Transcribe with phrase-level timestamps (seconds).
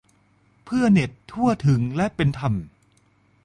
[0.65, 2.53] เพื่อเน็ตทั่วถึงและเป็นธรรม